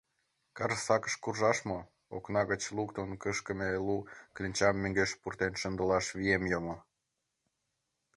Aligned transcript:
Карсакыш 0.57 1.13
куржаш 1.23 1.57
мо— 1.69 1.79
окна 2.15 2.41
гыч 2.51 2.63
луктын 2.77 3.09
кышкыме 3.23 3.67
лу 3.85 3.97
кленчам 4.35 4.75
мӧҥгеш 4.81 5.11
пуртен 5.21 5.53
шындылаш 5.61 6.05
вием 6.17 6.43
йомо. 6.51 6.75